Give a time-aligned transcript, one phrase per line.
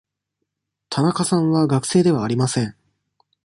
[0.89, 2.75] 田中さんは学生ではありません。